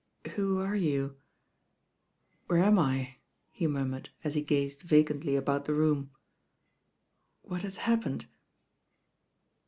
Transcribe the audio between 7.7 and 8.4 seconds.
happened?"